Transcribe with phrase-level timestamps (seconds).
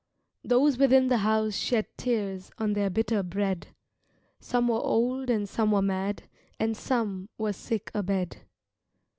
[0.43, 3.67] Those within the house shed tears On their bitter bread;
[4.39, 6.23] Some were old and some were mad,
[6.59, 8.37] And some were sick a bed.